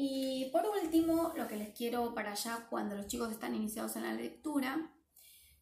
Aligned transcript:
Y 0.00 0.48
por 0.52 0.64
último, 0.64 1.32
lo 1.36 1.48
que 1.48 1.56
les 1.56 1.76
quiero 1.76 2.14
para 2.14 2.30
allá 2.30 2.68
cuando 2.70 2.94
los 2.94 3.08
chicos 3.08 3.32
están 3.32 3.56
iniciados 3.56 3.96
en 3.96 4.04
la 4.04 4.12
lectura, 4.12 4.94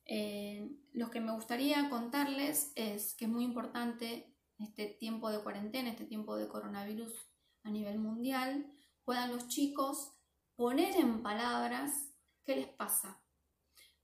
eh, 0.05 0.77
lo 0.93 1.11
que 1.11 1.23
me 1.23 1.33
gustaría 1.33 1.89
contarles 1.89 2.71
es 2.75 3.15
que 3.15 3.25
es 3.25 3.31
muy 3.31 3.45
importante 3.45 4.37
este 4.59 4.89
tiempo 4.89 5.31
de 5.31 5.43
cuarentena, 5.43 5.89
este 5.89 6.05
tiempo 6.05 6.37
de 6.37 6.49
coronavirus 6.49 7.15
a 7.63 7.71
nivel 7.71 7.99
mundial, 7.99 8.71
puedan 9.07 9.33
los 9.33 9.49
chicos 9.49 10.13
poner 10.55 10.95
en 10.97 11.23
palabras 11.23 12.13
qué 12.45 12.57
les 12.57 12.69
pasa. 12.69 13.23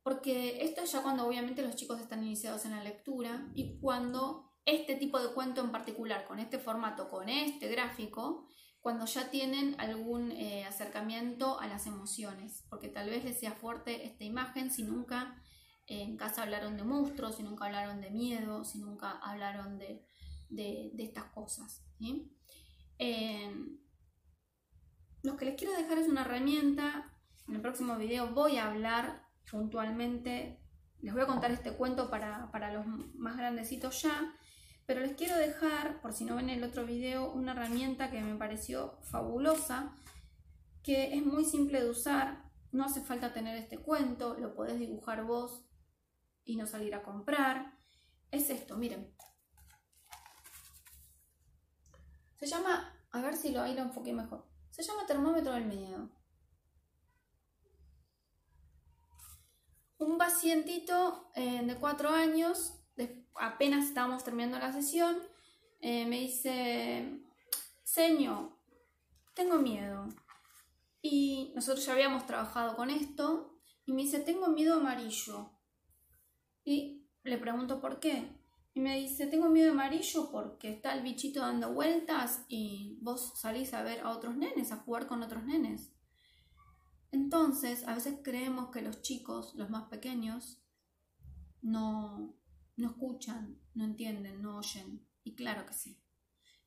Porque 0.03 0.65
esto 0.65 0.81
es 0.81 0.93
ya 0.93 1.03
cuando 1.03 1.27
obviamente 1.27 1.61
los 1.61 1.77
chicos 1.77 2.01
están 2.01 2.25
iniciados 2.25 2.65
en 2.65 2.71
la 2.71 2.83
lectura 2.83 3.51
y 3.55 3.79
cuando 3.81 4.51
este 4.65 4.97
tipo 4.97 5.21
de 5.21 5.35
cuento 5.35 5.61
en 5.61 5.73
particular, 5.73 6.25
con 6.25 6.39
este 6.39 6.59
formato, 6.59 7.11
con 7.11 7.29
este 7.29 7.69
gráfico, 7.69 8.49
cuando 8.83 9.07
ya 9.07 9.31
tienen 9.31 9.77
algún 9.79 10.33
eh, 10.33 10.65
acercamiento 10.65 11.61
a 11.61 11.69
las 11.69 11.87
emociones, 11.87 12.65
porque 12.69 12.89
tal 12.89 13.09
vez 13.09 13.25
les 13.25 13.39
sea 13.39 13.53
fuerte 13.53 14.05
esta 14.05 14.25
imagen 14.25 14.73
si 14.73 14.83
nunca 14.83 15.41
eh, 15.87 16.03
en 16.03 16.17
casa 16.17 16.43
hablaron 16.43 16.77
de 16.77 16.83
monstruos, 16.83 17.37
si 17.37 17.45
nunca 17.45 17.67
hablaron 17.67 18.01
de 18.01 18.11
miedo, 18.11 18.65
si 18.65 18.81
nunca 18.81 19.13
hablaron 19.23 19.79
de, 19.79 20.05
estas 20.99 21.27
cosas. 21.27 21.85
Eh, 22.99 23.55
lo 25.23 25.37
que 25.37 25.45
les 25.45 25.55
quiero 25.55 25.75
dejar 25.75 25.99
es 25.99 26.09
una 26.09 26.23
herramienta, 26.23 27.09
en 27.47 27.55
el 27.55 27.61
próximo 27.61 27.97
video 27.97 28.35
voy 28.35 28.57
a 28.57 28.69
hablar 28.69 29.29
puntualmente, 29.49 30.59
les 31.01 31.15
voy 31.15 31.23
a 31.23 31.27
contar 31.27 31.53
este 31.53 31.77
cuento 31.77 32.11
para, 32.11 32.51
para 32.51 32.73
los 32.73 32.85
más 33.15 33.37
grandecitos 33.37 34.03
ya, 34.03 34.35
pero 34.93 35.07
les 35.07 35.17
quiero 35.17 35.39
dejar, 35.39 36.03
por 36.03 36.13
si 36.13 36.27
no 36.27 36.37
ven 36.37 36.51
el 36.51 36.63
otro 36.63 36.85
video, 36.85 37.33
una 37.33 37.53
herramienta 37.53 38.11
que 38.11 38.21
me 38.21 38.37
pareció 38.37 38.99
fabulosa, 39.05 39.97
que 40.83 41.15
es 41.15 41.25
muy 41.25 41.47
simple 41.47 41.83
de 41.83 41.89
usar, 41.89 42.45
no 42.73 42.85
hace 42.85 43.01
falta 43.01 43.33
tener 43.33 43.57
este 43.57 43.79
cuento, 43.79 44.35
lo 44.35 44.55
podés 44.55 44.79
dibujar 44.79 45.25
vos 45.25 45.65
y 46.45 46.57
no 46.57 46.67
salir 46.67 46.95
a 46.95 47.03
comprar. 47.03 47.79
Es 48.31 48.51
esto, 48.51 48.77
miren. 48.77 49.17
Se 52.37 52.45
llama, 52.45 52.95
a 53.13 53.23
ver 53.23 53.35
si 53.35 53.51
lo 53.51 53.63
ahí 53.63 53.75
lo 53.75 53.81
enfoqué 53.81 54.13
mejor. 54.13 54.47
Se 54.69 54.83
llama 54.83 55.07
termómetro 55.07 55.55
del 55.55 55.65
miedo. 55.65 56.11
Un 59.97 60.19
pacientito 60.19 61.31
eh, 61.35 61.65
de 61.65 61.77
cuatro 61.77 62.11
años 62.11 62.82
apenas 63.37 63.87
estábamos 63.87 64.25
terminando 64.25 64.59
la 64.59 64.73
sesión, 64.73 65.17
eh, 65.81 66.07
me 66.07 66.21
dice, 66.21 67.21
señor, 67.83 68.57
tengo 69.35 69.59
miedo. 69.59 70.09
Y 71.01 71.53
nosotros 71.55 71.85
ya 71.85 71.93
habíamos 71.93 72.27
trabajado 72.27 72.77
con 72.77 72.91
esto 72.91 73.59
y 73.85 73.93
me 73.93 74.03
dice, 74.03 74.21
tengo 74.21 74.49
miedo 74.49 74.75
amarillo. 74.75 75.51
Y 76.65 77.09
le 77.25 77.39
pregunto 77.39 77.81
por 77.81 77.99
qué. 77.99 78.41
Y 78.75 78.81
me 78.81 78.97
dice, 78.99 79.27
tengo 79.27 79.51
miedo 79.51 79.73
amarillo 79.73 80.31
porque 80.31 80.71
está 80.71 80.95
el 80.95 81.03
bichito 81.03 81.41
dando 81.41 81.75
vueltas 81.75 82.45
y 82.49 82.99
vos 83.03 83.33
salís 83.37 83.75
a 83.75 83.83
ver 83.83 84.01
a 84.01 84.11
otros 84.11 84.37
nenes, 84.37 84.73
a 84.73 84.79
jugar 84.79 85.07
con 85.07 85.23
otros 85.23 85.45
nenes. 85.45 85.93
Entonces, 87.11 87.87
a 87.87 87.95
veces 87.95 88.21
creemos 88.23 88.71
que 88.71 88.81
los 88.81 89.03
chicos, 89.03 89.55
los 89.57 89.69
más 89.69 89.89
pequeños, 89.89 90.63
no, 91.61 92.35
no 92.77 92.89
escuchan, 92.91 93.59
no 93.75 93.85
entienden, 93.85 94.43
no 94.43 94.57
oyen. 94.57 95.07
Y 95.25 95.35
claro 95.35 95.67
que 95.67 95.75
sí. 95.75 95.99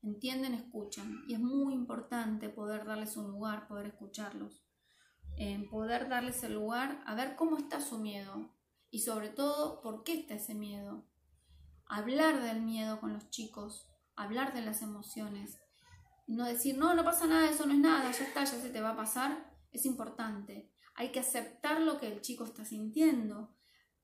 Entienden, 0.02 0.53
escuchan. 0.53 1.23
Y 1.28 1.34
es 1.34 1.39
muy 1.39 1.73
importante 1.73 2.50
poder 2.50 2.86
darles 2.86 3.17
un 3.17 3.28
lugar, 3.28 3.67
poder 3.67 3.88
escucharlos. 3.88 4.64
poder 5.70 6.08
darles 6.08 6.44
el 6.44 6.53
lugar 6.53 7.03
a 7.06 7.16
ver 7.16 7.36
cómo 7.36 7.58
está 7.58 7.81
su 7.81 8.00
miedo. 8.00 8.53
Y 8.92 9.00
sobre 9.00 9.30
todo, 9.30 9.81
por 9.81 10.03
qué 10.03 10.14
está 10.14 10.36
ese 10.36 10.53
miedo. 10.53 11.06
Hablar 11.88 12.41
del 12.41 12.62
miedo 12.62 13.00
con 13.00 13.13
los 13.13 13.29
chicos. 13.29 13.88
Hablar 14.16 14.53
de 14.53 14.62
las 14.62 14.81
emociones. 14.81 15.59
No 16.28 16.46
decir, 16.46 16.78
no, 16.78 16.94
no 16.94 17.03
pasa 17.03 17.28
nada, 17.28 17.50
eso 17.50 17.66
no 17.66 17.74
es 17.74 17.79
nada, 17.79 18.12
ya 18.12 18.25
está, 18.25 18.46
ya 18.46 18.59
se 18.59 18.69
te 18.69 18.81
va 18.81 18.91
a 18.91 18.96
pasar. 18.96 19.52
Es 19.72 19.85
importante. 19.85 20.72
Hay 20.96 21.12
que 21.12 21.19
aceptar 21.19 21.81
lo 21.81 22.00
que 22.00 22.08
el 22.08 22.22
chico 22.22 22.46
está 22.46 22.63
sintiendo 22.63 23.56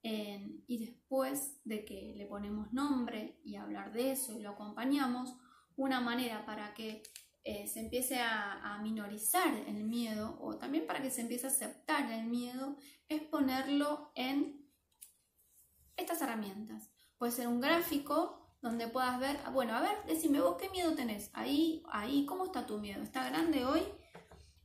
y 0.03 0.85
después 0.85 1.61
de 1.63 1.85
que 1.85 2.13
le 2.15 2.25
ponemos 2.25 2.73
nombre 2.73 3.39
y 3.43 3.55
hablar 3.55 3.93
de 3.93 4.11
eso 4.11 4.37
y 4.37 4.41
lo 4.41 4.51
acompañamos, 4.51 5.35
una 5.75 6.01
manera 6.01 6.45
para 6.45 6.73
que 6.73 7.03
eh, 7.43 7.67
se 7.67 7.79
empiece 7.79 8.19
a, 8.19 8.79
minorizar 8.81 9.53
el 9.67 9.83
miedo 9.83 10.37
o 10.41 10.57
también 10.57 10.87
para 10.87 11.01
que 11.01 11.11
se 11.11 11.21
empiece 11.21 11.45
a 11.45 11.49
aceptar 11.49 12.11
el 12.11 12.25
miedo 12.25 12.77
es 13.07 13.21
ponerlo 13.21 14.11
en 14.15 14.67
estas 15.97 16.21
herramientas. 16.21 16.89
Puede 17.17 17.31
ser 17.31 17.47
un 17.47 17.61
gráfico 17.61 18.57
donde 18.61 18.87
puedas 18.87 19.19
ver, 19.19 19.37
bueno, 19.53 19.75
a 19.75 19.81
ver, 19.81 20.03
decime 20.07 20.39
vos 20.39 20.57
qué 20.59 20.69
miedo 20.69 20.93
tenés. 20.95 21.29
Ahí, 21.33 21.83
ahí, 21.91 22.25
¿cómo 22.25 22.45
está 22.45 22.65
tu 22.65 22.79
miedo? 22.79 23.03
¿Está 23.03 23.29
grande 23.29 23.65
hoy? 23.65 23.81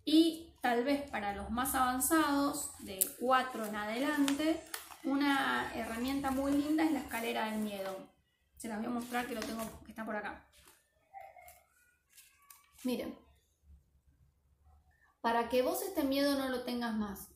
Y 0.05 0.55
tal 0.63 0.85
vez 0.85 1.11
para 1.11 1.35
los 1.35 1.51
más 1.51 1.75
avanzados, 1.75 2.73
de 2.81 2.99
4 3.21 3.67
en 3.67 3.77
adelante, 3.77 4.63
una 5.07 5.73
herramienta 5.75 6.33
muy 6.33 6.53
linda 6.53 6.85
es 6.85 6.91
la 6.91 6.99
escalera 6.99 7.51
del 7.51 7.61
miedo. 7.61 8.11
Se 8.57 8.69
las 8.69 8.79
voy 8.79 8.87
a 8.87 8.91
mostrar 8.91 9.27
que 9.27 9.35
lo 9.35 9.41
tengo, 9.41 9.63
que 9.85 9.93
está 9.93 10.05
por 10.05 10.17
acá. 10.17 10.45
Miren, 12.85 13.17
para 15.21 15.49
que 15.49 15.63
vos 15.63 15.83
este 15.83 16.03
miedo 16.03 16.37
no 16.37 16.49
lo 16.49 16.65
tengas 16.65 16.95
más, 16.95 17.29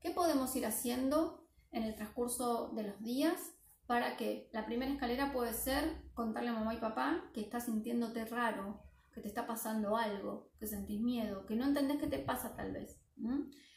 ¿qué 0.00 0.10
podemos 0.10 0.54
ir 0.56 0.66
haciendo 0.66 1.48
en 1.70 1.84
el 1.84 1.94
transcurso 1.94 2.70
de 2.74 2.82
los 2.82 3.00
días 3.02 3.40
para 3.86 4.16
que 4.16 4.48
la 4.52 4.66
primera 4.66 4.92
escalera 4.92 5.32
puede 5.32 5.54
ser 5.54 6.02
contarle 6.14 6.50
a 6.50 6.54
mamá 6.54 6.74
y 6.74 6.78
papá 6.78 7.30
que 7.32 7.40
estás 7.40 7.66
sintiéndote 7.66 8.24
raro, 8.24 8.82
que 9.12 9.20
te 9.20 9.28
está 9.28 9.46
pasando 9.46 9.96
algo, 9.96 10.50
que 10.58 10.66
sentís 10.66 11.00
miedo, 11.00 11.46
que 11.46 11.54
no 11.54 11.66
entendés 11.66 11.98
qué 11.98 12.06
te 12.08 12.18
pasa 12.18 12.56
tal 12.56 12.72
vez. 12.72 13.00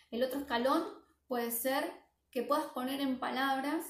El 0.09 0.23
otro 0.23 0.39
escalón 0.39 0.84
puede 1.28 1.51
ser 1.51 2.04
que 2.35 2.44
puedas 2.44 2.66
poner 2.73 3.00
en 3.00 3.18
palabras 3.18 3.85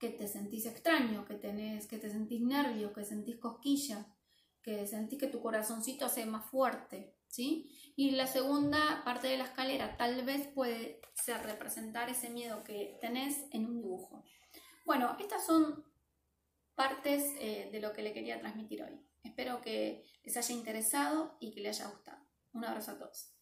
que 0.00 0.10
te 0.10 0.26
sentís 0.26 0.66
extraño, 0.66 1.24
que, 1.24 1.38
que 1.38 1.98
te 1.98 2.10
sentís 2.10 2.40
nervio, 2.40 2.92
que 2.92 3.04
sentís 3.04 3.36
cosquilla, 3.36 4.04
que 4.60 4.84
sentís 4.84 5.20
que 5.20 5.28
tu 5.28 5.40
corazoncito 5.40 6.04
hace 6.04 6.26
más 6.26 6.44
fuerte, 6.50 7.14
¿sí? 7.28 7.70
Y 7.94 8.10
la 8.10 8.26
segunda 8.26 9.02
parte 9.04 9.28
de 9.28 9.38
la 9.38 9.44
escalera 9.44 9.96
tal 9.96 10.24
vez 10.24 10.48
puede 10.48 11.00
ser 11.14 11.40
representar 11.44 12.10
ese 12.10 12.30
miedo 12.30 12.64
que 12.64 12.98
tenés 13.00 13.46
en 13.52 13.66
un 13.66 13.80
dibujo. 13.80 14.24
Bueno, 14.84 15.16
estas 15.20 15.46
son 15.46 15.84
partes 16.74 17.22
eh, 17.38 17.68
de 17.70 17.80
lo 17.80 17.92
que 17.92 18.02
le 18.02 18.12
quería 18.12 18.40
transmitir 18.40 18.82
hoy. 18.82 19.00
Espero 19.22 19.60
que 19.60 20.02
les 20.24 20.36
haya 20.36 20.52
interesado 20.52 21.36
y 21.38 21.52
que 21.52 21.60
les 21.60 21.80
haya 21.80 21.90
gustado. 21.90 22.26
Un 22.54 22.64
abrazo 22.64 22.90
a 22.90 22.98
todos. 22.98 23.37